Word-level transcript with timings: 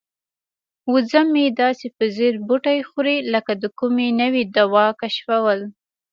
وزه 0.91 1.21
مې 1.31 1.45
داسې 1.61 1.87
په 1.95 2.03
ځیر 2.15 2.35
بوټي 2.47 2.79
خوري 2.89 3.17
لکه 3.33 3.51
د 3.61 3.63
کومې 3.79 4.07
نوې 4.21 4.43
دوا 4.57 4.87
کشفول. 5.01 5.59